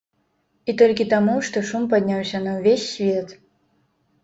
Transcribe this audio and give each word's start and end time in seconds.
І 0.71 0.73
толькі 0.81 1.05
таму, 1.11 1.35
што 1.51 1.63
шум 1.73 1.85
падняўся 1.93 2.43
на 2.49 2.57
ўвесь 2.59 2.89
свет. 2.97 3.39